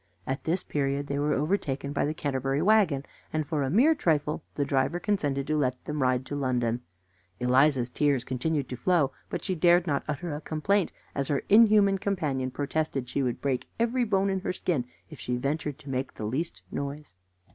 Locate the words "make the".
15.91-16.25